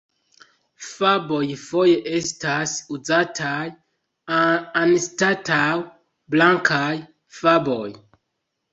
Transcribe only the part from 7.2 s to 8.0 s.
faboj.